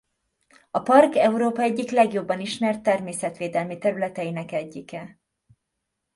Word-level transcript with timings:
A 0.71 0.79
park 0.79 1.15
Európa 1.15 1.61
egyik 1.61 1.91
legjobban 1.91 2.39
ismert 2.39 2.81
természetvédelmi 2.81 3.77
területeinek 3.77 4.51
egyike. 4.51 5.19